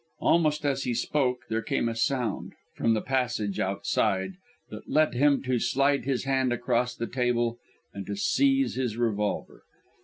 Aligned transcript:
Almost 0.19 0.65
as 0.65 0.81
he 0.81 0.95
spoke 0.95 1.41
there 1.47 1.61
came 1.61 1.87
a 1.87 1.93
sound, 1.93 2.53
from 2.73 2.95
the 2.95 3.03
passage 3.03 3.59
outside, 3.59 4.33
that 4.71 4.89
led 4.89 5.13
him 5.13 5.43
to 5.43 5.59
slide 5.59 6.05
his 6.05 6.23
hand 6.23 6.51
across 6.51 6.95
the 6.95 7.05
table 7.05 7.59
and 7.93 8.03
to 8.07 8.15
seize 8.15 8.73
his 8.73 8.97
revolver. 8.97 9.61